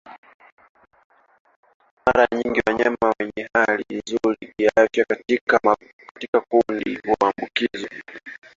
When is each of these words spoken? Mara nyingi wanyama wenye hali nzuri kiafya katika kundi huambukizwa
Mara 2.05 2.27
nyingi 2.37 2.61
wanyama 2.67 3.13
wenye 3.19 3.49
hali 3.53 3.85
nzuri 3.97 4.53
kiafya 4.57 5.05
katika 5.05 5.59
kundi 5.59 6.29
huambukizwa 7.05 7.89